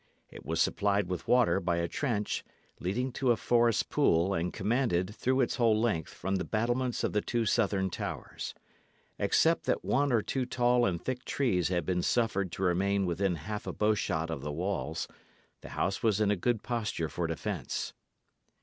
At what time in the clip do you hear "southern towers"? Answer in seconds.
7.45-8.55